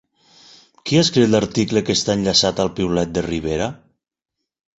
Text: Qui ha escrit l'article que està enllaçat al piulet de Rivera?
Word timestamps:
Qui 0.89 0.95
ha 0.95 1.03
escrit 1.07 1.29
l'article 1.33 1.83
que 1.89 1.97
està 1.99 2.15
enllaçat 2.21 2.63
al 2.65 2.73
piulet 2.81 3.13
de 3.19 3.25
Rivera? 3.29 3.71